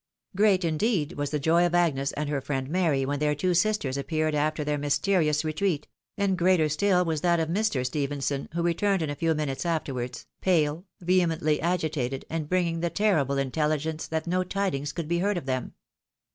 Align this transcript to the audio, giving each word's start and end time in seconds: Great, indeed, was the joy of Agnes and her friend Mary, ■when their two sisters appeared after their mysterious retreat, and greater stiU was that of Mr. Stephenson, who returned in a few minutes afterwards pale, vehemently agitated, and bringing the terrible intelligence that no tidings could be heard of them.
Great, 0.35 0.65
indeed, 0.65 1.13
was 1.13 1.29
the 1.29 1.37
joy 1.37 1.63
of 1.63 1.75
Agnes 1.75 2.11
and 2.13 2.27
her 2.27 2.41
friend 2.41 2.67
Mary, 2.71 3.03
■when 3.05 3.19
their 3.19 3.35
two 3.35 3.53
sisters 3.53 3.97
appeared 3.97 4.33
after 4.33 4.63
their 4.63 4.79
mysterious 4.79 5.45
retreat, 5.45 5.87
and 6.17 6.39
greater 6.39 6.65
stiU 6.65 7.05
was 7.05 7.21
that 7.21 7.39
of 7.39 7.49
Mr. 7.49 7.85
Stephenson, 7.85 8.49
who 8.53 8.63
returned 8.63 9.03
in 9.03 9.11
a 9.11 9.15
few 9.15 9.35
minutes 9.35 9.63
afterwards 9.63 10.25
pale, 10.41 10.85
vehemently 11.01 11.61
agitated, 11.61 12.25
and 12.31 12.49
bringing 12.49 12.79
the 12.79 12.89
terrible 12.89 13.37
intelligence 13.37 14.07
that 14.07 14.25
no 14.25 14.43
tidings 14.43 14.91
could 14.91 15.07
be 15.07 15.19
heard 15.19 15.37
of 15.37 15.45
them. 15.45 15.75